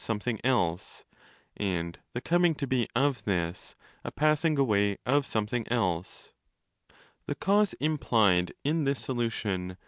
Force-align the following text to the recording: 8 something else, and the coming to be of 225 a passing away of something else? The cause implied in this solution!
8 0.01 0.03
something 0.03 0.39
else, 0.43 1.03
and 1.55 1.99
the 2.13 2.21
coming 2.21 2.55
to 2.55 2.65
be 2.65 2.85
of 2.95 3.23
225 3.25 3.75
a 4.03 4.11
passing 4.11 4.57
away 4.57 4.97
of 5.05 5.27
something 5.27 5.63
else? 5.71 6.31
The 7.27 7.35
cause 7.35 7.73
implied 7.73 8.51
in 8.63 8.85
this 8.85 8.99
solution! 8.99 9.77